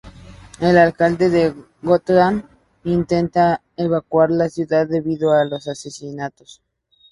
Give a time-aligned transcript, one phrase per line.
[0.59, 1.53] El alcalde de
[1.83, 2.41] Gotham
[2.85, 6.63] intenta evacuar la ciudad debido a los asesinatos.